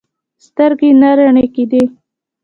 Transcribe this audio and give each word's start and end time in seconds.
سترګې 0.45 0.89
نه 1.01 1.09
رڼې 1.17 1.45
کېدې. 1.55 1.83